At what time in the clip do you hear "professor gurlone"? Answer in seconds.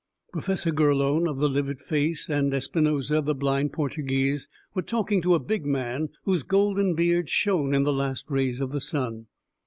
0.33-1.27